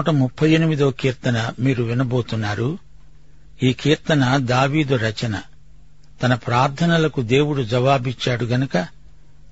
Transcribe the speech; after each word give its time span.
నూట 0.00 0.10
ముప్పై 0.10 0.50
ఎనిమిదో 0.50 0.90
కీర్తన 0.90 1.52
మీరు 1.58 1.82
వినబోతున్నారు. 1.84 2.78
ఈ 3.62 3.72
కీర్తన 3.72 4.36
దావీదు 4.36 4.96
రచన. 4.96 5.40
తన 6.22 6.34
ప్రార్థనలకు 6.34 7.22
దేవుడు 7.22 7.62
జవాబిచ్చాడు 7.62 8.44
గనుక 8.44 8.86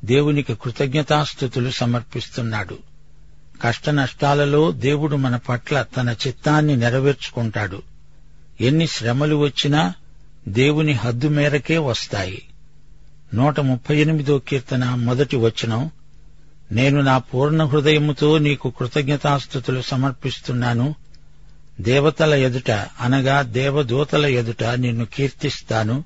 దేవునికి 0.05 0.55
కృతజ్ఞతాస్థుతులు 0.55 1.71
సమర్పిస్తున్నాడు. 1.71 2.79
కష్ట 3.63 3.91
నష్టాలలో 3.91 4.73
దేవుడు 4.73 5.17
మన 5.17 5.37
పట్ల 5.37 5.83
తన 5.83 6.15
చిత్తాన్ని 6.27 6.77
నెరవేర్చుకుంటాడు. 6.77 7.83
ఎన్ని 8.61 8.87
శ్రమలు 8.87 9.37
వచ్చినా 9.37 9.95
దేవుని 10.49 10.93
హద్దు 10.93 11.29
మేరకే 11.29 11.79
వస్తాయి. 11.79 12.43
నూట 13.35 13.61
ముప్పై 13.61 13.97
ఎనిమిదో 14.01 14.39
కీర్తన 14.39 14.95
మొదటి 14.95 15.37
వచనం 15.37 15.91
నేను 16.73 17.01
నా 17.01 17.19
పూర్ణ 17.19 17.65
హృదయముతో 17.65 18.39
నీకు 18.39 18.71
కృతజ్ఞతాస్థుతులు 18.71 19.83
సమర్పిస్తున్నాను. 19.83 20.95
దేవతల 21.81 22.35
ఎదుట 22.35 22.71
అనగా 23.01 23.43
దేవదూతల 23.43 24.27
ఎదుట 24.27 24.65
నిన్ను 24.65 25.05
కీర్తిస్తాను. 25.05 26.05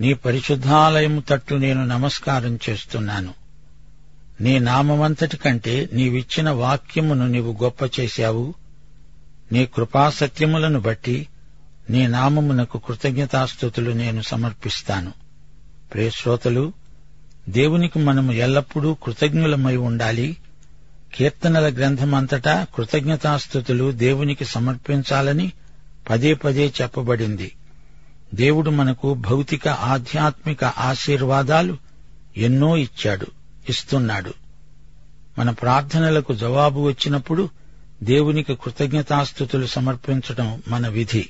నీ 0.00 0.14
పరిశుద్ధాలయము 0.14 1.22
తట్టు 1.28 1.54
నేను 1.54 1.86
నమస్కారం 1.86 2.58
చేస్తున్నాను. 2.70 3.34
నీ 4.40 4.58
నామమంతటి 4.58 5.36
కంటే 5.36 5.88
నీవిచ్చిన 5.92 6.50
వాక్యమును 6.50 7.26
నీవు 7.26 7.56
గొప్ప 7.62 8.00
చేశావు. 8.00 8.54
నీ 9.52 9.66
కృపాసత్యములను 9.66 10.80
బట్టి 10.80 11.26
నీ 11.90 12.06
నామమునకు 12.06 12.78
కృతజ్ఞతాస్థుతులు 12.78 13.90
నేను 13.90 14.22
సమర్పిస్తాను. 14.22 15.12
ప్రియశ్రోతలు 15.92 16.72
దేవునికి 17.48 17.98
మనము 17.98 18.32
ఎల్లప్పుడూ 18.32 18.94
కృతజ్ఞులమై 18.94 19.76
ఉండాలి. 19.76 20.36
కీర్తనల 21.14 21.74
గ్రంథమంతటా 21.74 22.66
కృతజ్ఞతాస్థుతులు 22.74 23.92
దేవునికి 23.92 24.44
సమర్పించాలని 24.44 25.52
పదే 26.10 26.34
పదే 26.34 26.72
చెప్పబడింది. 26.82 27.52
దేవుడు 28.34 28.70
మనకు 28.70 29.14
భౌతిక 29.14 29.68
ఆధ్యాత్మిక 29.68 30.64
ఆశీర్వాదాలు 30.64 31.76
ఎన్నో 32.36 32.76
ఇచ్చాడు 32.76 33.26
ఇస్తున్నాడు. 33.68 34.34
మన 35.38 35.50
ప్రార్థనలకు 35.50 36.34
జవాబు 36.34 36.80
వచ్చినప్పుడు 36.80 37.48
దేవునికి 38.02 38.54
కృతజ్ఞతాస్థుతులు 38.54 39.66
సమర్పించడం 39.66 40.62
మన 40.68 40.88
విధి. 40.88 41.28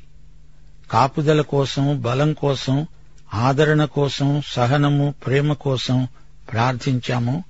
కాపుదల 0.90 1.40
కోసం 1.40 2.00
బలం 2.00 2.32
కోసం 2.32 2.86
ఆదరణ 3.34 3.84
కోసం 3.84 4.42
సహనము 4.46 5.14
ప్రేమ 5.26 5.52
కోసం 5.52 6.08
ప్రార్థించాము. 6.52 7.44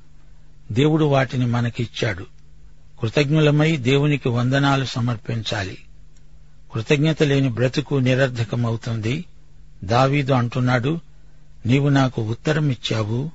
దేవుడు 0.72 1.04
వాటిని 1.04 1.46
మనకిచ్చాడు. 1.46 2.26
కృతజ్ఞులమై 3.00 3.76
దేవునికి 3.76 4.28
వందనాలు 4.28 4.84
సమర్పించాలి. 4.84 5.78
కృతజ్ఞత 6.74 7.22
లేని 7.22 7.48
బ్రతుకు 7.48 7.94
నిరర్ధకమవుతుంది. 7.94 9.24
దావీదు 9.84 10.32
అంటున్నాడు 10.32 11.00
నీవు 11.66 11.88
నాకు 11.88 12.22
ఉత్తరమిచ్చావు 12.22 13.30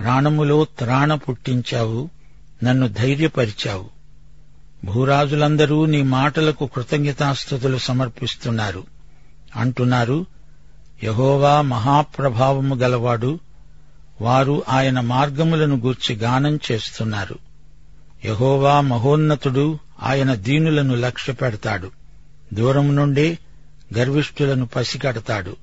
ప్రాణములో 0.00 0.64
త్రాణ 0.64 1.14
పుట్టించావు 1.14 2.10
నన్ను 2.64 2.88
ధైర్యపరిచావు. 2.88 3.90
భూరాజులందరూ 4.84 5.86
నీ 5.86 6.02
మాటలకు 6.02 6.66
కృతజ్ఞతాస్థుతులు 6.66 7.78
సమర్పిస్తున్నారు. 7.78 8.84
అంటున్నారు 9.56 10.26
యహోవా 11.04 11.60
మహాప్రభావము 11.60 12.74
గలవాడు 12.74 13.40
వారు 14.20 14.62
ఆయన 14.68 15.00
మార్గములను 15.00 15.76
గూర్చి 15.76 16.14
గానం 16.14 16.60
చేస్తున్నారు. 16.72 17.38
యహోవా 18.24 18.80
మహోన్నతుడు 18.80 19.78
ఆయన 20.02 20.34
దీనులను 20.34 20.94
లక్ష్య 20.94 21.32
పెడతాడు. 21.32 21.90
దూరం 22.54 22.96
నుండి 22.96 23.38
గర్విష్ఠులను 23.98 24.66
పసిగడతాడు. 24.66 25.56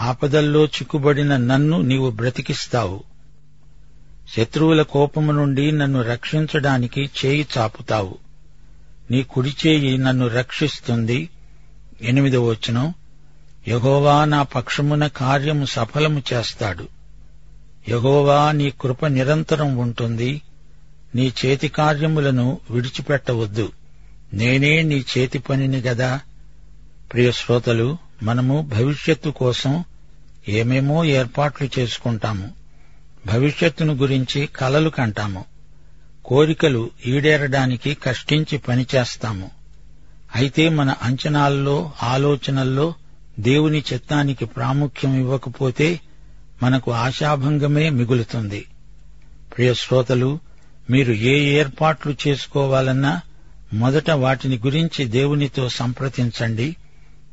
ఆపదల్లో 0.00 0.64
చిక్కుబడిన 0.64 1.36
నన్ను 1.36 1.80
నీవు 1.80 2.10
బ్రతికిస్తావు. 2.10 3.02
శత్రువుల 4.36 4.82
కోపము 4.82 5.32
నుండి 5.32 5.72
నన్ను 5.72 6.02
రక్షించడానికి 6.02 7.10
చేయి 7.24 7.46
చాపుతావు. 7.58 8.18
నీ 9.10 9.22
కుడి 9.22 9.56
చేయి 9.66 9.98
నన్ను 9.98 10.28
రక్షిస్తుంది. 10.28 11.28
ఎనిమిదవచనం 12.02 12.94
యహోవా 13.68 14.24
నా 14.24 14.42
పక్షమున 14.42 15.06
కార్యము 15.06 15.64
సఫలము 15.64 16.22
చేస్తాడు. 16.32 16.88
యహోవా 17.88 18.52
నీ 18.52 18.70
కృప 18.70 19.06
నిరంతరం 19.06 19.76
ఉంటుంది. 19.76 20.42
నీ 21.14 21.32
చేతి 21.46 21.68
కార్యములను 21.68 22.60
విడిచిపెట్టవద్దు. 22.70 23.72
నేనే 24.32 24.82
నీ 24.82 25.04
చేతి 25.18 25.38
పనిని 25.38 25.80
గదా. 25.80 26.20
ప్రియ 27.12 27.32
శ్రోతలు 27.32 27.96
మనము 28.22 28.62
భవిష్యత్తు 28.62 29.30
కోసం 29.30 29.84
ఏమేమో 30.48 31.04
ఏర్పాట్లు 31.04 31.68
చేసుకుంటాము. 31.78 32.50
భవిష్యత్తును 33.26 33.94
గురించి 33.94 34.46
కలలు 34.46 34.90
కంటాము. 34.90 35.44
కోరికలు 36.24 36.90
ఈడేరడానికి 37.06 37.94
కష్టించి 37.94 38.58
పనిచేస్తాము. 38.58 39.50
అయితే 40.34 40.68
మన 40.68 40.94
అంచనాల్లో 41.02 41.90
ఆలోచనల్లో 42.02 42.94
దేవుని 43.38 43.84
చిత్తానికి 43.92 44.44
ప్రాముఖ్యం 44.44 45.18
ఇవ్వకపోతే 45.20 46.00
మనకు 46.62 46.92
ఆశాభంగమే 46.92 47.90
మిగులుతుంది. 47.90 48.64
ప్రియ 49.56 49.74
శ్రోతలు 49.74 50.38
మీరు 50.90 51.12
ఏ 51.12 51.38
ఏర్పాట్లు 51.38 52.14
చేసుకోవాలన్నా 52.26 53.20
మొదట 53.72 54.10
వాటిని 54.10 54.56
గురించి 54.56 55.04
దేవునితో 55.04 55.68
సంప్రదించండి. 55.68 56.76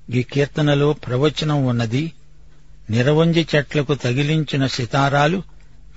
ఈ 0.10 0.24
కీర్తనలో 0.24 0.94
ప్రవచనం 0.94 1.66
ఉన్నది 1.66 2.12
నిరవంజి 2.90 3.48
చెట్లకు 3.56 3.94
తగిలించిన 3.94 4.68
సితారాలు 4.68 5.44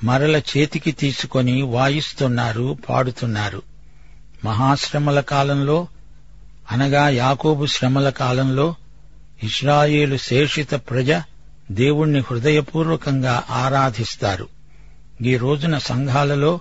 మరల 0.05 0.37
చేతికి 0.37 0.93
తీసుకొని 0.93 1.63
వాయిస్తున్నారు 1.63 2.79
పాడుతున్నారు. 2.89 3.63
మహాశ్రమల 4.45 5.21
కాలంలో 5.21 5.87
అనగా 6.73 7.09
యాకోబు 7.09 7.67
శ్రమల 7.67 8.11
కాలంలో 8.11 8.75
ఇస్రాయేలు 9.45 10.17
శేషిత 10.17 10.75
ప్రజ 10.75 11.13
దేవుణ్ణి 11.71 12.19
హృదయపూర్వకంగా 12.19 13.43
ఆరాధిస్తారు. 13.51 14.49
ఈ 15.23 15.37
రోజున 15.37 15.79
సంఘాలలో 15.79 16.61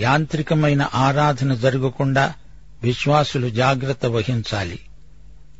యాంత్రికమైన 0.00 0.88
ఆరాధన 0.94 1.54
జరగకుండా 1.54 2.34
విశ్వాసులు 2.82 3.50
జాగ్రత్త 3.50 4.06
వహించాలి. 4.06 4.78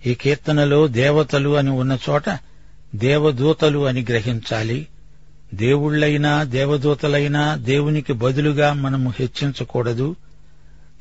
ఈ 0.06 0.14
కీర్తనలో 0.14 0.86
దేవతలు 0.86 1.56
అని 1.56 1.70
ఉన్న 1.70 1.98
చోట 2.10 2.24
దేవదూతలు 2.94 3.86
అని 3.86 4.06
గ్రహించాలి. 4.08 4.86
దేవుళ్ళైనా 5.54 6.42
దేవదూతలైనా 6.42 7.56
దేవునికి 7.56 8.12
బదులుగా 8.12 8.72
మనము 8.72 9.14
హెచ్చించకూడదు. 9.20 10.16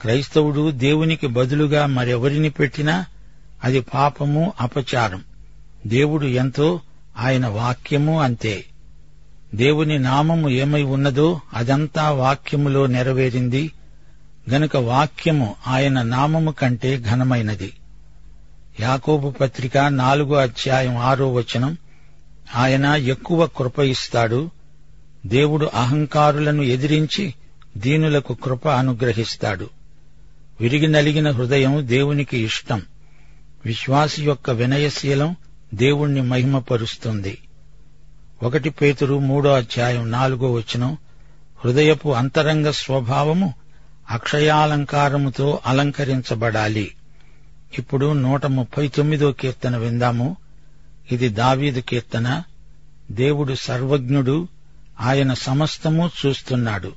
క్రైస్తవుడు 0.02 0.72
దేవునికి 0.72 1.28
బదులుగా 1.28 1.86
మరెవరిని 1.86 2.50
పెట్టినా 2.50 3.06
అది 3.64 3.80
పాపము 3.80 4.54
అపచారం. 4.62 5.22
దేవుడు 5.88 6.26
ఎంతో 6.26 6.82
ఆయన 7.18 7.48
వాక్యము 7.48 8.22
అంతే. 8.22 8.66
దేవుని 9.56 10.00
నామము 10.00 10.50
ఏమై 10.50 10.84
ఉన్నదో 10.84 11.40
అదంతా 11.54 12.12
వాక్యములో 12.12 12.86
నెరవేరింది. 12.86 13.72
గనుక 14.50 14.78
వాక్యము 14.78 15.56
ఆయన 15.68 16.02
నామము 16.02 16.52
కంటే 16.52 17.04
ఘనమైనది. 17.12 17.74
యాకోబు 18.80 19.30
పత్రిక 19.30 19.78
నాలుగో 19.78 20.36
అధ్యాయం 20.36 20.98
ఆరో 20.98 21.34
వచనం 21.34 21.78
ఆయన 22.56 22.86
ఎక్కువ 22.86 23.46
కృప 23.46 23.80
ఇస్తాడు. 23.80 24.52
దేవుడు 25.26 25.66
అహంకారులను 25.66 26.62
ఎదిరించి 26.62 27.34
దీనులకు 27.78 28.34
కృప 28.34 28.68
అనుగ్రహిస్తాడు. 28.68 29.70
విరిగి 30.62 30.88
నలిగిన 30.88 31.32
హృదయం 31.32 31.88
దేవునికి 31.88 32.38
ఇష్టం. 32.38 32.82
విశ్వాసి 33.66 34.24
యొక్క 34.24 34.52
వినయశీలం 34.52 35.36
దేవుణ్ణి 35.74 36.22
మహిమపరుస్తుంది. 36.22 37.38
ఒకటి 38.44 38.70
పేతురు 38.70 39.20
మూడో 39.20 39.54
అధ్యాయం 39.54 40.12
నాలుగో 40.12 40.52
వచనం 40.52 40.98
హృదయపు 41.66 42.10
అంతరంగ 42.10 42.70
స్వభావము 42.70 43.54
అక్షయాలంకారముతో 44.10 45.60
అలంకరించబడాలి. 45.66 46.92
ఇప్పుడు 47.78 48.14
నూట 48.14 48.46
ముప్పై 48.46 48.88
తొమ్మిదో 48.88 49.32
కీర్తన 49.32 49.78
విందాము. 49.78 50.38
ఇది 51.12 51.30
దావీదు 51.30 51.80
కీర్తన. 51.80 52.44
దేవుడు 53.12 53.54
సర్వజ్ఞుడు 53.54 54.48
ఆయన 55.00 55.34
సమస్తము 55.34 56.12
చూస్తున్నాడు. 56.26 56.92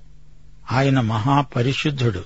ఆయన 0.72 1.00
మహాపరిశుద్ధుడు. 1.00 2.24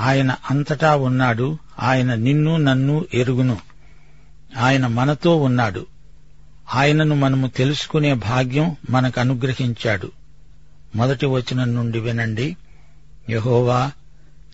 ఆయన 0.00 0.36
అంతటా 0.50 0.96
ఉన్నాడు. 0.96 1.58
ఆయన 1.80 2.14
నిన్ను 2.14 2.56
నన్ను 2.56 3.04
ఎరుగును. 3.14 3.71
ఆయన 4.58 4.86
మనతో 4.86 5.36
ఉన్నాడు. 5.36 5.86
ఆయనను 6.74 7.14
మనము 7.14 7.46
తెలుసుకునే 7.46 8.14
భాగ్యం 8.14 8.76
మనకు 8.90 9.20
అనుగ్రహించాడు. 9.20 10.12
మొదటి 10.96 11.26
వచనం 11.26 11.74
నుండి 11.74 12.00
వినండి. 12.00 12.56
యహోవా 13.30 13.90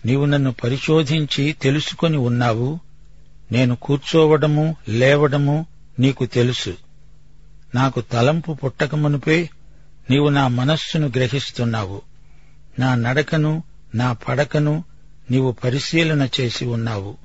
నీవు 0.05 0.25
నన్ను 0.25 0.51
పరిశోధించి 0.51 1.55
తెలుసుకొని 1.61 2.17
ఉన్నావు. 2.17 2.79
నేను 3.51 3.75
కూర్చోవడము 3.75 4.75
లేవడము 4.89 5.65
నీకు 5.99 6.25
తెలుసు. 6.25 6.77
నాకు 7.75 8.01
తలంపు 8.01 8.53
పుట్టకమునుపే 8.53 9.49
నీవు 10.09 10.29
నా 10.29 10.47
మనస్సును 10.47 11.07
గ్రహిస్తున్నావు. 11.07 12.01
నా 12.79 12.95
నడకను 12.95 13.63
నా 13.95 14.13
పడకను 14.13 14.83
నీవు 15.31 15.51
పరిశీలన 15.51 16.29
చేసి 16.41 16.65
ఉన్నావు. 16.65 17.17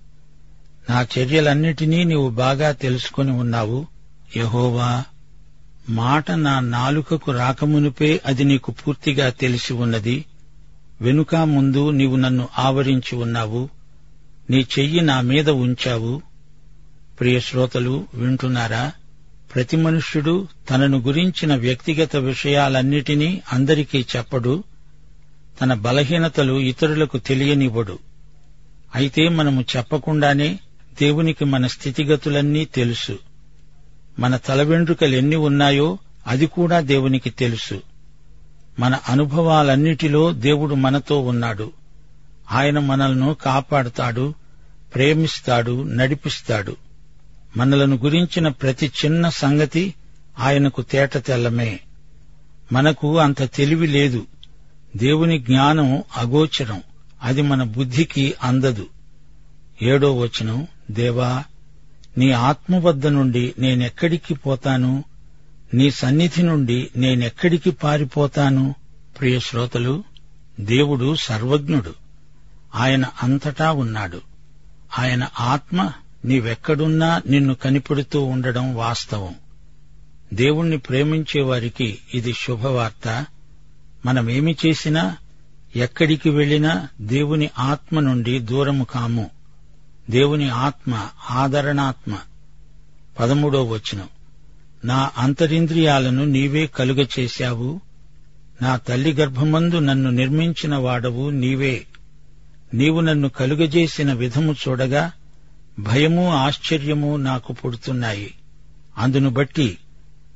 నా 0.90 1.06
చర్యలన్నిటినీ 1.18 2.04
నీవు 2.04 2.30
బాగా 2.30 2.72
తెలుసుకొని 2.72 3.30
ఉన్నావు. 3.30 3.86
యహోవా 4.36 5.04
మాట 5.88 6.30
నా 6.30 6.60
నాలుకకు 6.60 7.32
రాకమునుపే 7.32 8.20
అది 8.26 8.44
నీకు 8.44 8.70
పూర్తిగా 8.70 9.30
తెలిసి 9.30 9.72
ఉన్నది. 9.72 10.24
వెనుక 11.00 11.34
ముందు 11.36 11.90
నీవు 11.90 12.16
నన్ను 12.16 12.48
ఆవరించి 12.58 13.16
ఉన్నావు. 13.16 13.68
నీ 14.50 14.66
చెయ్యి 14.78 15.00
నా 15.00 15.20
మీద 15.20 15.50
ఉంచావు. 15.50 16.22
ప్రియ 17.20 17.40
శ్రోతలు 17.40 18.06
వింటున్నారా? 18.14 18.92
ప్రతి 19.54 19.76
మనుష్యుడు 19.76 20.48
తనను 20.70 20.98
గురించిన 20.98 21.54
వ్యక్తిగత 21.54 22.16
విషయాలన్నిటినీ 22.16 23.42
అందరికీ 23.52 24.06
చెప్పడు. 24.16 24.64
తన 25.60 25.74
బలహీనతలు 25.74 26.60
ఇతరులకు 26.60 27.18
తెలియనివ్వడు. 27.18 27.98
అయితే 28.94 29.28
మనము 29.28 29.64
చెప్పకుండానే 29.76 30.58
దేవునికి 31.00 31.44
మన 31.44 31.66
స్థితిగతులన్నీ 31.66 32.64
తెలుసు. 32.64 33.18
మన 34.18 34.36
తల 34.36 34.62
వెంట్రుకలు 34.62 35.16
ఎన్ని 35.16 35.36
ఉన్నాయో 35.36 35.98
అది 36.26 36.46
కూడా 36.46 36.80
దేవునికి 36.80 37.30
తెలుసు. 37.30 37.82
మన 38.78 38.98
అనుభవాలన్నిటిలో 39.08 40.32
దేవుడు 40.32 40.74
మనతో 40.74 41.20
ఉన్నాడు. 41.20 41.72
ఆయన 42.52 42.78
మనల్ని 42.78 43.34
కాపాడుతాడు 43.34 44.34
ప్రేమిస్తాడు 44.94 45.82
నడిపిస్తాడు. 45.82 46.76
మనలను 47.56 47.96
గురించిన 47.96 48.48
ప్రతి 48.48 48.92
చిన్న 49.04 49.28
సంగతి 49.28 49.94
ఆయనకు 50.38 50.82
తేట 50.82 51.18
తెల్లమే. 51.18 51.80
మనకు 52.72 53.18
అంత 53.18 53.42
తెలివి 53.42 53.86
లేదు. 53.86 54.26
దేవుని 54.96 55.38
జ్ఞానం 55.38 56.02
అగోచరం. 56.16 56.82
అది 57.22 57.42
మన 57.42 57.62
బుద్ధికి 57.62 58.34
అందదు. 58.42 58.86
ఏడో 59.82 60.16
వచనం 60.16 60.66
దేవా 60.90 61.44
నీ 62.18 62.30
ఆత్మ 62.30 62.76
వద్ద 62.76 63.06
నుండి 63.06 63.54
నేనెక్కడికి 63.58 64.34
పోతాను? 64.34 65.04
నీ 65.74 65.90
సన్నిధి 65.90 66.42
నుండి 66.42 66.90
నేనెక్కడికి 66.96 67.70
పారిపోతాను? 67.70 68.74
ప్రియ 69.18 69.40
శ్రోతలు 69.40 70.04
దేవుడు 70.60 71.14
సర్వజ్ఞుడు. 71.14 71.94
ఆయన 72.74 73.04
అంతటా 73.22 73.72
ఉన్నాడు. 73.72 74.20
ఆయన 74.98 75.28
ఆత్మ 75.40 75.92
నీవెక్కడున్నా 76.24 77.22
నిన్ను 77.26 77.54
కనిపెడుతూ 77.54 78.22
ఉండడం 78.22 78.74
వాస్తవం. 78.74 79.34
దేవుణ్ణి 80.34 80.78
ప్రేమించే 80.78 81.42
వారికి 81.42 81.98
ఇది 82.14 82.32
శుభవార్త. 82.32 83.26
మనమేమి 84.06 84.56
చేసినా 84.66 85.16
ఎక్కడికి 85.76 86.30
వెళ్ళినా 86.30 86.88
దేవుని 87.00 87.50
ఆత్మ 87.58 88.00
నుండి 88.00 88.38
దూరము 88.38 88.84
కాము. 88.84 89.30
దేవుని 90.10 90.48
ఆత్మ 90.48 91.08
ఆదరణాత్మ. 91.30 92.18
పదమూడో 93.20 93.64
వచనం. 93.64 94.08
నా 94.84 95.10
అంతరింద్రియాలను 95.18 96.24
నీవే 96.24 96.66
కలుగచేశావు 96.66 97.80
నా 98.62 98.76
తల్లి 98.76 99.12
గర్భమందు 99.12 99.78
నన్ను 99.78 100.10
నిర్మించిన 100.10 100.76
వాడవు 100.76 101.30
నీవే. 101.30 101.86
నీవు 102.74 103.00
నన్ను 103.00 103.28
కలుగజేసిన 103.28 104.12
విధము 104.12 104.52
చూడగా 104.52 105.12
భయము 105.78 106.34
ఆశ్చర్యము 106.34 107.16
నాకు 107.16 107.52
పుడుతున్నాయి. 107.52 108.34
అందును 108.98 109.30
బట్టి 109.30 109.78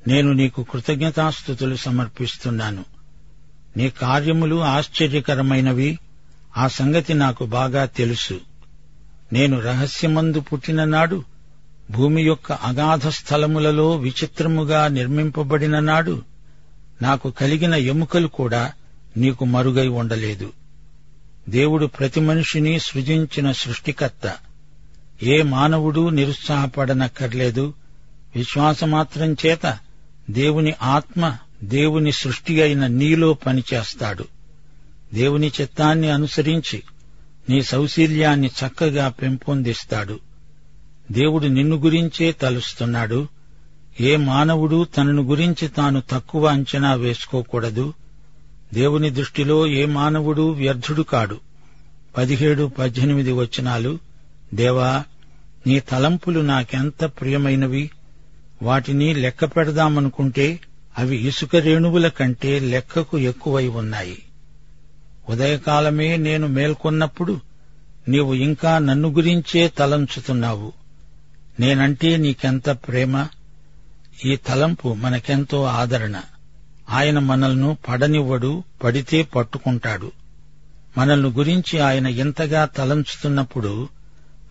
నేను 0.09 0.33
నీకు 0.33 0.63
కృతజ్ఞతాస్థుతులు 0.63 1.77
సమర్పిస్తున్నాను. 1.77 2.85
నీ 3.77 3.91
కార్యములు 3.91 4.61
ఆశ్చర్యకరమైనవి. 4.61 5.99
ఆ 6.57 6.69
సంగతి 6.69 7.15
నాకు 7.15 7.47
బాగా 7.47 7.85
తెలుసు. 7.85 8.41
నేను 9.33 9.61
రహస్యమందు 9.61 10.41
పుట్టిన 10.41 10.85
నాడు 10.85 11.25
భూమి 11.91 12.23
యొక్క 12.23 12.53
అగాధ 12.53 13.09
స్థలములలో 13.09 13.97
విచిత్రముగా 13.97 14.89
నిర్మింపబడిన 14.89 15.79
నాడు 15.79 16.23
నాకు 17.03 17.31
కలిగిన 17.31 17.75
ఎముకలు 17.75 18.29
కూడా 18.29 18.73
నీకు 19.17 19.45
మరుగై 19.45 19.89
ఉండలేదు. 19.89 20.53
దేవుడు 21.49 21.87
ప్రతి 21.87 22.21
మనిషిని 22.21 22.79
సృజించిన 22.79 23.53
సృష్టికర్త. 23.53 24.35
ఏ 25.23 25.43
మానవుడు 25.43 26.09
నిరుత్సాహపడనక్కర్లేదు. 26.09 27.75
విశ్వాసమాత్రం 28.37 29.37
చేత 29.47 29.79
దేవుని 30.31 30.75
ఆత్మ 30.83 31.37
దేవుని 31.65 32.13
సృష్టి 32.13 32.63
అయిన 32.63 32.87
నీలో 32.87 33.33
పనిచేస్తాడు. 33.33 34.25
దేవుని 35.15 35.53
చిత్తాన్ని 35.61 36.11
అనుసరించి 36.11 36.83
నీ 37.49 37.63
సౌశీల్యాన్ని 37.63 38.47
చక్కగా 38.47 39.09
పెంపొందిస్తాడు. 39.09 40.21
దేవుడు 41.13 41.47
నిన్ను 41.47 41.77
గురించే 41.77 42.33
తలుస్తున్నాడు. 42.33 43.29
ఏ 44.01 44.17
మానవుడు 44.17 44.85
తనను 44.85 45.23
గురించి 45.23 45.69
తాను 45.69 46.03
తక్కువ 46.11 46.47
అంచనా 46.47 46.95
వేసుకోకూడదు. 46.95 47.95
దేవుని 48.75 49.11
దృష్టిలో 49.11 49.67
ఏ 49.67 49.85
మానవుడు 49.85 50.51
వ్యర్థుడు 50.51 51.03
కాడు. 51.03 51.41
పదిహేడు 52.17 52.71
పద్దెనిమిది 52.79 53.33
వచనాలు. 53.33 53.99
దేవా 54.55 55.05
నీ 55.67 55.81
తలంపులు 55.81 56.41
నాకెంత 56.41 57.05
ప్రియమైనవి. 57.05 57.91
వాటిని 58.63 59.15
లెక్క 59.15 59.45
పెడదామనుకుంటే 59.45 60.61
అవి 60.99 61.29
ఇసుక 61.29 61.57
రేణువుల 61.57 62.09
కంటే 62.09 62.59
లెక్కకు 62.59 63.19
ఎక్కువై 63.19 63.69
ఉన్నాయి. 63.69 64.23
ఉదయకాలమే 65.29 66.17
నేను 66.17 66.47
మేల్కొన్నప్పుడు 66.47 67.41
నీవు 68.09 68.35
ఇంకా 68.35 68.79
నన్ను 68.79 69.09
గురించే 69.09 69.69
తలంచుతున్నావు. 69.69 70.73
నేనంటే 71.61 72.17
నీకెంత 72.17 72.71
ప్రేమ? 72.71 73.27
ఈ 74.25 74.37
తలంపు 74.37 74.95
మనకెంతో 74.95 75.65
ఆదరణ. 75.65 76.21
ఆయన 76.91 77.19
మనల్ని 77.19 77.77
పడనివ్వడు 77.89 78.65
పడితే 78.85 79.23
పట్టుకుంటాడు. 79.23 80.13
మనల్ని 80.99 81.31
గురించి 81.31 81.79
ఆయన 81.79 82.07
ఎంతగా 82.07 82.65
తలంచుతున్నప్పుడు 82.65 83.89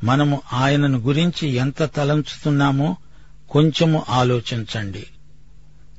మనము 0.03 0.41
ఆయనను 0.53 0.99
గురించి 0.99 1.47
ఎంత 1.47 1.83
తలంచుతున్నామో 1.83 2.97
కొంచెము 3.49 4.05
ఆలోచించండి. 4.09 5.07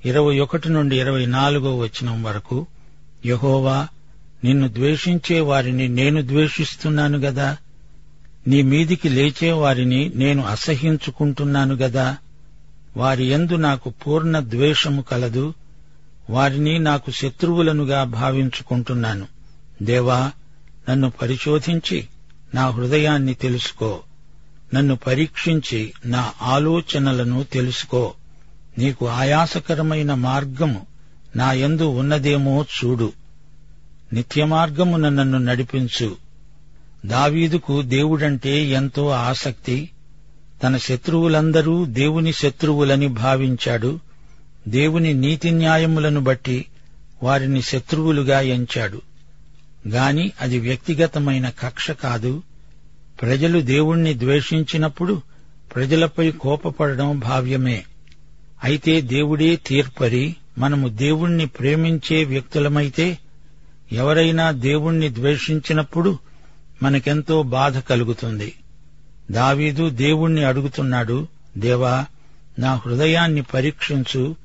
ఇరవై 0.04 0.38
ఒకటి 0.38 0.68
నుండి 0.68 1.00
ఇరవై 1.00 1.26
నాలుగో 1.26 1.78
వచనం 1.78 2.22
వరకు 2.22 2.66
యహోవా 3.26 3.88
నిన్ను 4.44 4.68
ద్వేషించే 4.68 5.40
వారిని 5.40 5.88
నేను 5.88 6.22
ద్వేషిస్తున్నాను 6.22 7.18
గదా? 7.18 7.56
నీ 8.48 8.62
మీదికి 8.62 9.08
లేచే 9.08 9.52
వారిని 9.52 10.12
నేను 10.14 10.44
అసహ్యించుకుంటున్నాను 10.44 11.74
గదా? 11.74 12.16
వారి 12.96 13.24
ఎందు 13.24 13.56
నాకు 13.56 13.90
పూర్ణ 13.90 14.40
ద్వేషము 14.40 15.02
కలదు. 15.02 15.54
వారిని 16.30 16.78
నాకు 16.78 17.10
శత్రువులనుగా 17.10 18.04
భావించుకుంటున్నాను. 18.04 19.26
దేవా 19.82 20.32
నన్ను 20.90 21.10
పరిశోధించి 21.10 22.06
నా 22.54 22.68
హృదయాన్ని 22.68 23.34
తెలుసుకో. 23.34 24.00
నన్ను 24.74 24.96
పరీక్షించి 24.96 25.92
నా 26.06 26.32
ఆలోచనలను 26.42 27.42
తెలుసుకో. 27.52 28.14
నీకు 28.78 29.08
ఆయాసకరమైన 29.08 30.14
మార్గము 30.14 30.86
నా 31.36 31.52
యందు 31.52 31.84
ఉన్నదేమో 31.84 32.64
చూడు. 32.84 33.12
నిత్యమార్గమున 34.12 35.08
నన్ను 35.08 35.38
నడిపించు. 35.38 36.16
దావీదుకు 37.06 37.82
దేవుడంటే 37.82 38.64
ఎంతో 38.64 39.08
ఆసక్తి. 39.08 39.90
తన 40.62 40.76
శత్రువులందరూ 40.76 41.84
దేవుని 41.84 42.32
శత్రువులని 42.32 43.08
భావించాడు. 43.08 44.00
దేవుని 44.68 45.14
నీతి 45.14 45.50
న్యాయములను 45.50 46.20
బట్టి 46.20 46.64
వారిని 47.22 47.62
శత్రువులుగా 47.62 48.40
ఎంచాడు. 48.40 49.02
గాని 49.88 50.32
అది 50.40 50.58
వ్యక్తిగతమైన 50.58 51.48
కక్ష 51.48 51.90
కాదు. 51.90 52.42
ప్రజలు 53.22 53.60
దేవుణ్ణి 53.60 54.14
ద్వేషించినప్పుడు 54.14 55.22
ప్రజలపై 55.74 56.30
కోపపడడం 56.30 57.18
భావ్యమే. 57.18 57.84
అయితే 58.64 59.00
దేవుడే 59.00 59.56
తీర్పరి. 59.56 60.36
మనము 60.58 60.88
దేవుణ్ణి 60.88 61.46
ప్రేమించే 61.46 62.24
వ్యక్తులమైతే 62.24 63.18
ఎవరైనా 63.92 64.50
దేవుణ్ణి 64.50 65.14
ద్వేషించినప్పుడు 65.14 66.18
మనకెంతో 66.82 67.42
బాధ 67.42 67.78
కలుగుతుంది. 67.78 68.54
దావీదు 69.30 69.90
దేవుణ్ణి 69.90 70.44
అడుగుతున్నాడు 70.44 71.28
దేవా 71.58 72.06
నా 72.58 72.74
హృదయాన్ని 72.74 73.42
పరీక్షించు. 73.42 74.36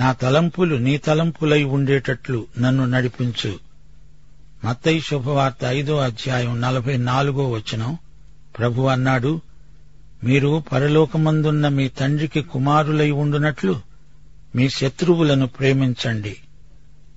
నా 0.00 0.12
తలంపులు 0.12 0.76
నీ 0.76 0.96
తలంపులై 0.96 1.62
ఉండేటట్లు 1.62 2.46
నన్ను 2.60 2.84
నడిపించు. 2.84 3.58
మత్తయి 4.64 5.00
శుభవార్త 5.00 5.64
ఐదో 5.64 5.96
అధ్యాయం 5.96 6.60
నలభై 6.60 6.96
నాలుగో 6.96 7.50
వచనం. 7.50 7.98
ప్రభు 8.58 8.82
అన్నాడు 8.82 9.40
మీరు 10.24 10.64
పరలోకమందున్న 10.72 11.68
మీ 11.68 11.88
తండ్రికి 11.88 12.42
కుమారులై 12.42 13.10
ఉండునట్లు 13.10 13.80
మీ 14.56 14.68
శత్రువులను 14.68 15.46
ప్రేమించండి. 15.46 16.36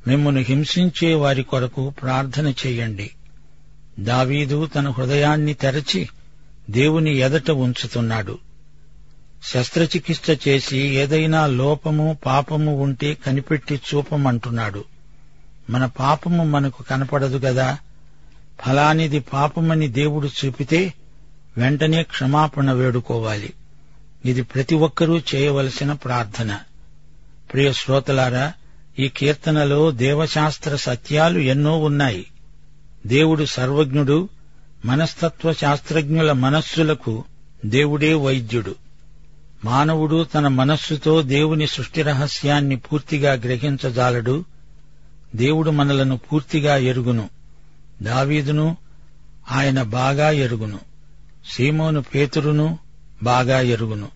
మిమ్మను 0.08 0.40
హింసించే 0.40 1.14
వారి 1.14 1.44
కొరకు 1.44 1.90
ప్రార్థన 1.90 2.48
చేయండి. 2.48 3.12
దావీదు 4.00 4.66
తన 4.66 4.90
హృదయాన్ని 4.90 5.54
తెరచి 5.54 6.10
దేవుని 6.70 7.18
ఎదట 7.18 7.52
ఉంచుతున్నాడు. 7.52 8.38
శస్త్రచికిత్స 9.44 10.48
చేసి 10.48 10.78
ఏదైనా 10.78 11.48
లోపము 11.48 12.18
పాపము 12.26 12.82
ఉంటే 12.82 13.14
కనిపెట్టి 13.14 13.76
చూపమంటున్నాడు. 13.76 14.84
మన 15.70 15.86
పాపము 15.86 16.44
మనకు 16.44 16.84
కనపడదు 16.84 17.38
గదా? 17.38 17.78
ఫలానిది 18.66 19.20
పాపమని 19.20 19.88
దేవుడు 19.88 20.30
చూపితే 20.46 20.94
వెంటనే 21.58 22.04
క్షమాపణ 22.04 22.72
వేడుకోవాలి. 22.72 23.54
ఇది 24.26 24.42
ప్రతి 24.42 24.76
ఒక్కరూ 24.76 25.18
చేయవలసిన 25.18 25.94
ప్రార్థన. 25.94 26.60
ప్రియ 27.54 27.74
శ్రోతలారా 27.74 28.54
ఈ 29.00 29.08
కీర్తనలో 29.08 29.92
దేవశాస్త్ర 29.92 30.76
సత్యాలు 30.76 31.40
ఎన్నో 31.40 31.78
ఉన్నాయి. 31.78 32.26
దేవుడు 33.08 33.46
సర్వజ్ఞుడు 33.46 34.30
మనస్తత్వ 34.86 35.54
శాస్త్రజ్ఞుల 35.54 36.32
మనస్సులకు 36.32 37.24
దేవుడే 37.66 38.14
వైద్యుడు. 38.14 38.76
మానవుడు 39.66 40.24
తన 40.24 40.48
మనస్సుతో 40.48 41.22
దేవుని 41.22 41.68
సృష్టి 41.68 42.02
రహస్యాన్ని 42.02 42.76
పూర్తిగా 42.76 43.34
గ్రహించజాలడు. 43.34 44.46
దేవుడు 45.36 45.72
మనలను 45.72 46.18
పూర్తిగా 46.18 46.78
ఎరుగును. 46.78 47.30
దావీదును 48.02 48.78
ఆయన 49.52 49.82
బాగా 49.82 50.30
ఎరుగును. 50.30 50.80
సీమోను 51.52 52.02
పేతురును 52.02 52.80
బాగా 53.24 53.62
ఎరుగును. 53.62 54.08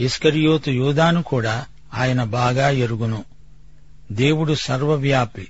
ఇస్కరియోతు 0.00 0.70
యూదాను 0.70 1.22
కూడా 1.22 1.64
ఆయన 1.94 2.24
బాగా 2.24 2.70
ఎరుగును. 2.70 3.35
దేవుడు 4.12 4.54
సర్వవ్యాపి. 4.54 5.48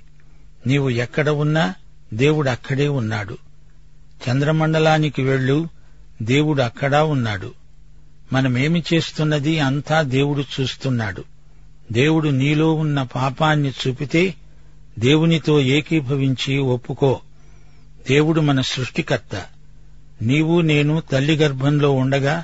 నీవు 0.67 0.89
ఎక్కడ 0.89 1.29
ఉన్నా 1.29 1.73
దేవుడు 2.13 2.49
అక్కడే 2.49 2.87
ఉన్నాడు. 2.87 3.37
చంద్రమండలానికి 4.29 5.23
వెళ్ళు 5.23 5.67
దేవుడు 6.21 6.61
అక్కడా 6.61 7.03
ఉన్నాడు. 7.03 7.53
మనమేమి 8.33 8.83
చేస్తున్నది 8.93 9.59
అంతా 9.59 10.01
దేవుడు 10.01 10.43
చూస్తున్నాడు. 10.61 11.23
దేవుడు 11.91 12.29
నీలో 12.29 12.73
ఉన్న 12.73 13.01
పాపాన్ని 13.03 13.69
చూపితే 13.69 14.33
దేవునితో 14.99 15.61
ఏకీభవించి 15.61 16.57
ఒప్పుకో. 16.57 17.19
దేవుడు 18.09 18.41
మన 18.41 18.61
సృష్టికర్త. 18.61 19.43
నీవు 20.21 20.61
నేను 20.61 21.03
తల్లి 21.11 21.35
గర్భంలో 21.35 21.91
ఉండగా 21.91 22.43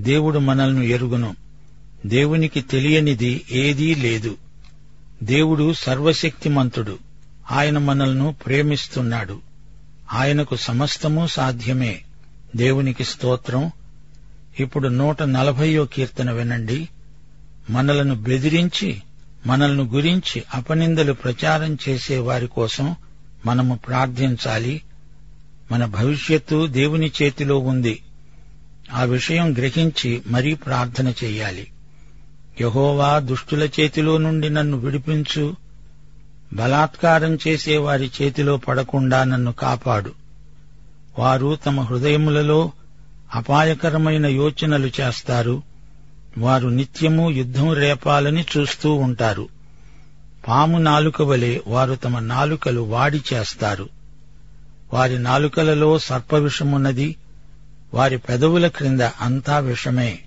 దేవుడు 0.00 0.38
మనల్ని 0.38 0.88
ఎరుగును. 0.88 1.36
దేవునికి 2.06 2.60
తెలియనిది 2.60 3.44
ఏదీ 3.50 3.94
లేదు. 3.94 4.36
దేవుడు 5.22 5.72
సర్వశక్తిమంతుడు. 5.72 6.98
ఆయన 7.50 7.78
మనల్ని 7.78 8.32
ప్రేమిస్తున్నాడు. 8.32 9.40
ఆయనకు 10.12 10.56
సమస్తము 10.56 11.26
సాధ్యమే. 11.26 12.00
దేవునికి 12.56 13.04
స్తోత్రం. 13.04 13.70
ఇప్పుడు 14.60 14.88
నూట 14.88 15.22
నలభయో 15.22 15.84
కీర్తన 15.84 16.30
వినండి. 16.30 16.88
మనలను 17.70 18.14
బెదిరించి 18.14 19.02
మనల్ని 19.46 19.84
గురించి 19.84 20.42
అపనిందలు 20.54 21.12
ప్రచారం 21.12 21.78
చేసే 21.88 22.18
వారి 22.18 22.46
కోసం 22.46 22.96
మనము 23.46 23.74
ప్రార్థించాలి. 23.74 24.82
మన 25.72 25.84
భవిష్యత్తు 25.84 26.66
దేవుని 26.66 27.12
చేతిలో 27.22 27.58
ఉంది. 27.58 28.02
ఆ 28.92 29.04
విషయం 29.04 29.52
గ్రహించి 29.52 30.22
మరీ 30.26 30.54
ప్రార్థన 30.54 31.08
చెయ్యాలి 31.08 31.66
యహోవా 32.60 33.18
దుష్టుల 33.18 33.64
చేతిలో 33.64 34.18
నుండి 34.18 34.50
నన్ను 34.50 34.76
విడిపించు. 34.76 35.56
బలాత్కారం 36.52 37.38
చేసే 37.48 37.76
వారి 37.76 38.10
చేతిలో 38.22 38.56
పడకుండా 38.56 39.24
నన్ను 39.24 39.52
కాపాడు. 39.52 40.12
వారు 41.18 41.56
తమ 41.66 41.80
హృదయములలో 41.80 42.72
అపాయకరమైన 43.34 44.26
యోచనలు 44.26 44.90
చేస్తారు. 45.00 45.62
వారు 46.38 46.68
నిత్యము 46.68 47.30
యుద్ధం 47.30 47.72
రేపాలని 47.72 48.44
చూస్తూ 48.56 48.94
ఉంటారు. 48.94 49.48
పాము 50.48 50.78
నాలుక 50.78 51.22
వలె 51.22 51.60
వారు 51.66 51.94
తమ 51.94 52.18
నాలుకలు 52.18 52.80
వాడి 52.80 53.22
చేస్తారు. 53.32 53.88
వారి 54.92 55.18
నాలుకలలో 55.18 55.98
సర్పవిషమున్నది. 55.98 57.16
వారి 57.94 58.18
పెదవుల 58.18 58.66
క్రింద 58.68 59.00
అంతా 59.00 59.58
విషమే. 59.58 60.18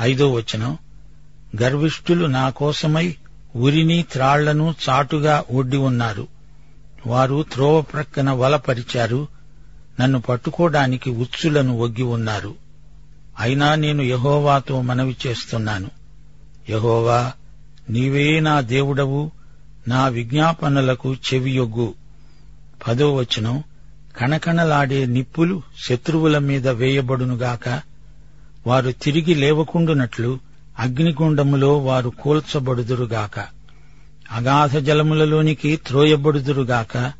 ఐదో 0.00 0.32
వచనం. 0.32 0.78
గర్విష్ఠులు 1.62 2.26
నా 2.26 2.50
కోసమై 2.50 3.16
ఉరిని 3.56 4.02
త్రాళ్ళను 4.12 4.74
చాటుగా 4.88 5.44
ఒడ్డి 5.52 5.76
ఉన్నారు. 5.76 6.28
వారు 7.06 7.44
త్రోవ 7.52 7.80
ప్రక్కన 7.80 8.30
వలపరిచారు. 8.30 9.28
నన్ను 10.00 10.20
పట్టుకోవడానికి 10.20 11.10
ఉచ్చులను 11.10 11.78
ఒగ్గి 11.78 12.02
ఉన్నారు. 12.02 12.54
అయినా 13.38 13.74
నేను 13.74 14.02
యహోవాతో 14.02 14.82
మనవి 14.82 15.16
చేస్తున్నాను. 15.26 15.90
యహోవా 16.70 17.32
నీవే 17.90 18.40
నా 18.40 18.60
దేవుడవు 18.60 19.30
నా 19.88 20.08
విజ్ఞాపనలకు 20.08 21.14
చెవియొగ్గు. 21.14 21.94
పదో 22.88 23.14
వచనం 23.14 23.64
కణకణలాడే 24.18 25.06
నిప్పులు 25.06 25.62
శత్రువుల 25.88 26.38
మీద 26.38 26.68
వేయబడునుగాక 26.68 27.80
వారు 28.66 28.90
తిరిగి 28.90 29.34
లేవకుండునట్లు 29.34 30.47
అగ్నిగుండములో 30.78 31.78
వారు 31.78 32.08
కూల్చబడుదురుగాక. 32.08 33.40
అగాధ 34.30 34.76
జలములలోనికి 34.76 35.76
త్రోయబడుదురుగాక. 35.76 37.12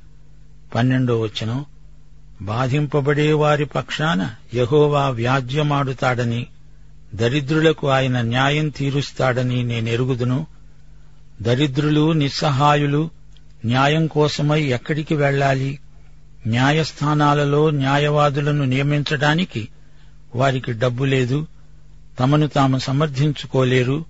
పన్నెండో 0.74 1.20
వచనం. 1.20 1.64
బాధింపబడే 2.42 3.32
వారి 3.32 3.64
పక్షాన 3.64 4.30
యహోవా 4.54 5.08
వ్యాజ్యమాడుతాడని 5.08 6.46
దరిద్రులకు 7.14 7.88
ఆయన 7.88 8.20
న్యాయం 8.20 8.68
తీరుస్తాడని 8.68 9.62
నేనెరుగుదును. 9.62 10.46
దరిద్రులు 11.42 12.12
నిస్సహాయులు 12.12 13.10
న్యాయం 13.64 14.06
కోసమై 14.06 14.62
ఎక్కడికి 14.62 15.14
వెళ్ళాలి 15.14 15.78
న్యాయస్థానాలలో 16.46 17.70
న్యాయవాదులను 17.70 18.64
నియమించడానికి 18.64 19.68
వారికి 20.34 20.72
డబ్బు 20.72 21.04
లేదు. 21.04 21.46
తమను 22.18 22.46
తాము 22.46 22.78
సమర్థించుకోలేరు. 22.78 24.04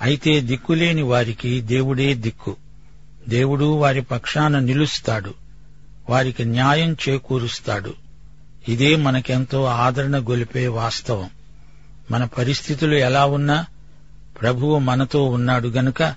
అయితే 0.00 0.40
దిక్కులేని 0.40 1.02
వారికి 1.02 1.60
దేవుడే 1.60 2.14
దిక్కు. 2.14 2.56
దేవుడు 3.28 3.64
వారి 3.64 4.02
పక్షాన 4.02 4.58
నిలుస్తాడు. 4.58 5.34
వారికి 6.10 6.44
న్యాయం 6.44 6.96
చేకూరుస్తాడు. 7.08 7.94
ఇదే 8.68 8.96
మనకెంతో 8.96 9.64
ఆదరణ 9.64 10.18
గొలిపే 10.18 10.66
వాస్తవం. 10.66 11.30
మన 12.10 12.24
పరిస్థితులు 12.24 12.94
ఎలా 12.94 13.24
ఉన్నా 13.24 13.64
ప్రభువు 14.40 14.78
మనతో 14.78 15.24
ఉన్నాడు 15.24 15.68
గనుక 15.68 16.14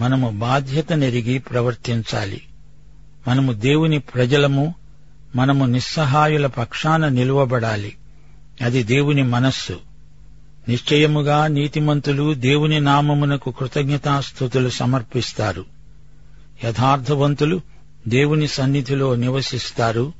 మనము 0.00 0.30
బాధ్యత 0.30 0.92
నెరిగి 0.92 1.38
ప్రవర్తించాలి. 1.38 2.42
మనము 3.28 3.52
దేవుని 3.52 3.98
ప్రజలము 3.98 4.74
మనము 5.36 5.66
నిస్సహాయుల 5.66 6.46
పక్షాన 6.46 7.08
నిలువబడాలి. 7.08 7.96
అది 8.62 8.82
దేవుని 8.82 9.22
మనస్సు. 9.22 9.95
నిశ్చయముగా 10.68 11.46
నీతిమంతులు 11.46 12.34
దేవుని 12.34 12.80
నామమునకు 12.80 13.50
కృతజ్ఞతాస్థుతులు 13.50 14.68
సమర్పిస్తారు. 14.68 15.64
యథార్థవంతులు 16.64 17.60
దేవుని 18.08 18.48
సన్నిధిలో 18.48 19.14
నివసిస్తారు. 19.14 20.12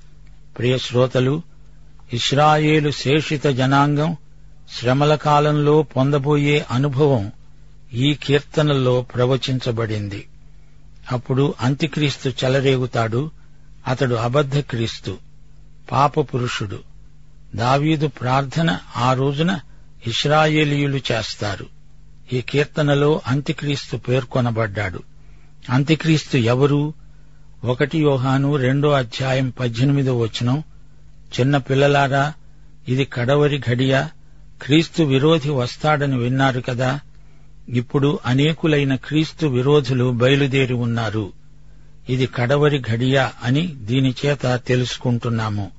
ప్రియ 0.58 0.78
శ్రోతలు 0.78 1.42
ఇస్రాయేలు 2.12 2.90
శేషిత 2.90 3.46
జనాంగం 3.46 4.16
శ్రమల 4.80 5.14
కాలంలో 5.14 5.82
పొందబోయే 5.82 6.66
అనుభవం 6.70 7.32
ఈ 7.92 8.14
కీర్తనల్లో 8.14 9.02
ప్రవచించబడింది. 9.02 10.28
అప్పుడు 11.12 11.54
అంత్యక్రీస్తు 11.60 12.28
చెలరేగుతాడు. 12.28 13.30
అతడు 13.86 14.14
అబద్ధ 14.14 14.58
క్రీస్తు 14.58 15.18
పాప 15.92 16.20
పురుషుడు 16.20 16.78
దావీదు 17.54 18.08
ప్రార్థన 18.08 18.78
ఆ 18.96 19.12
రోజున 19.12 19.60
ఇస్రాయేలీయులు 20.06 20.96
చేస్తారు. 20.96 21.66
ఈ 22.32 22.40
కీర్తనలో 22.40 23.20
అంత్యక్రీస్తు 23.26 23.96
పేర్కొనబడ్డాడు. 23.96 25.02
అంత్యక్రీస్తు 25.70 26.36
ఎవరు? 26.36 26.94
ఒకటి 27.64 27.98
యోహాను 27.98 28.56
రెండో 28.56 28.90
అధ్యాయం 28.90 29.50
పద్దెనిమిదో 29.50 30.18
వచనం. 30.18 30.62
చిన్న 31.40 31.56
పిల్లలారా 31.56 32.32
ఇది 32.88 33.04
కడవరి 33.04 33.58
ఘడియ. 33.58 34.04
క్రీస్తు 34.62 35.02
విరోధి 35.02 35.50
వస్తాడని 35.50 36.18
విన్నారు 36.18 36.60
కదా? 36.60 37.00
ఇప్పుడు 37.68 38.18
అనేకులైన 38.26 38.94
క్రీస్తు 38.94 39.46
విరోధులు 39.46 40.10
బయలుదేరి 40.10 40.74
ఉన్నారు. 40.74 41.32
ఇది 42.08 42.26
కడవరి 42.26 42.80
ఘడియ 42.80 43.28
అని 43.42 43.66
దీనిచేత 43.66 44.60
తెలుసుకుంటున్నాము. 44.66 45.70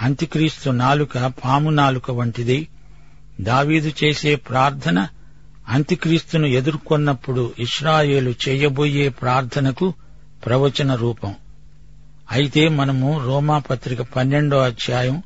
అంత్యక్రీస్తు 0.00 0.70
నాలుక 0.70 1.18
పాము 1.44 1.70
నాలుక 1.70 2.10
వంటిది. 2.10 2.68
దావీదు 3.40 3.92
చేసే 4.04 4.34
ప్రార్థన 4.34 5.08
అంత్యక్రీస్తును 5.68 6.46
ఎదుర్కొన్నప్పుడు 6.46 7.52
ఇస్రాయేలు 7.58 8.34
చేయబోయే 8.48 9.08
ప్రార్థనకు 9.08 9.94
ప్రవచన 10.46 10.94
రూపం. 10.94 11.34
అయితే 12.30 12.68
మనము 12.68 13.24
రోమాపత్రిక 13.26 14.02
పన్నెండో 14.02 14.58
అధ్యాయం 14.58 15.22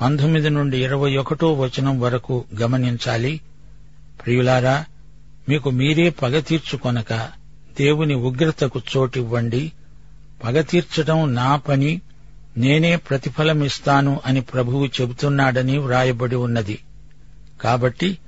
పంతొమ్మిది 0.00 0.50
నుండి 0.50 0.84
ఇరవై 0.84 1.16
ఒకటో 1.16 1.52
వచనం 1.52 2.00
వరకు 2.00 2.44
గమనించాలి. 2.60 3.40
ప్రియులారా 4.24 4.84
మీకు 5.48 5.70
మీరే 5.70 6.10
పగ 6.10 6.40
తీర్చుకొనక 6.40 7.12
దేవుని 7.78 8.14
ఉగ్రతకు 8.14 8.80
చోటివ్వండి. 8.96 9.72
పగ 10.44 10.60
తీర్చడం 10.60 11.34
నా 11.34 11.56
పని 11.56 12.00
నేనే 12.56 12.96
ప్రతిఫలమిస్తాను 12.96 14.20
అని 14.26 14.40
ప్రభువు 14.40 14.86
చెబుతున్నాడని 14.86 15.78
వ్రాయబడి 15.78 16.36
ఉన్నది. 16.36 16.78
కాబట్టి 17.66 18.18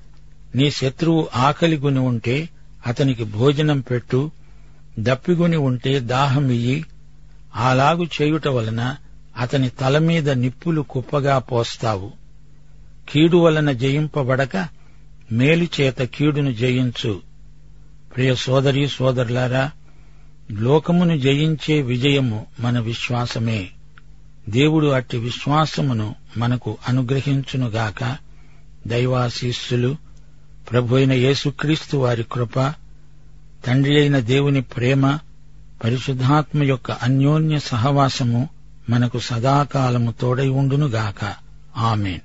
నీ 0.54 0.70
శత్రువు 0.70 1.28
ఆకలిగొని 1.36 1.98
ఉంటే 1.98 2.48
అతనికి 2.86 3.24
భోజనం 3.24 3.80
పెట్టు 3.80 4.30
దప్పిగొని 4.98 5.56
ఉంటే 5.56 6.00
దాహం 6.00 6.50
ఇయ్యి 6.50 6.84
అలాగు 7.54 8.04
చేయుట 8.04 8.48
వలన 8.48 8.96
అతని 9.38 9.68
తల 9.70 9.98
మీద 9.98 10.30
నిప్పులు 10.30 10.82
కుప్పగా 10.82 11.38
పోస్తావు. 11.38 12.12
కీడు 13.08 13.36
వలన 13.36 13.72
జయింపబడక 13.72 14.68
మేలుచేత 15.32 15.98
కీడును 15.98 16.52
జయించు. 16.52 17.20
ప్రియ 18.16 18.34
సోదరి 18.34 18.88
సోదరులారా 18.88 19.70
లోకమును 20.50 21.18
జయించే 21.18 21.82
విజయము 21.82 22.46
మన 22.60 22.78
విశ్వాసమే. 22.78 23.68
దేవుడు 24.48 24.86
అట్టి 24.86 25.16
విశ్వాసమును 25.16 26.14
మనకు 26.36 26.76
అనుగ్రహించునుగాక. 26.88 28.16
దైవాశీస్సులు 28.88 29.96
ప్రభు 30.70 30.96
అయిన 30.96 31.12
యేసుక్రీస్తు 31.12 31.96
వారి 31.96 32.24
కృప 32.32 32.60
తండ్రి 33.66 34.00
అయిన 34.00 34.18
దేవుని 34.18 34.62
ప్రేమ 34.62 35.18
పరిశుద్ధాత్మ 35.84 36.62
యొక్క 36.62 36.90
అన్యోన్య 36.90 37.58
సహవాసము 37.58 38.48
మనకు 38.90 39.18
సదాకాలము 39.18 40.14
తోడై 40.20 40.48
ఉండునుగాక. 40.48 41.34
ఆమెన్. 41.76 42.20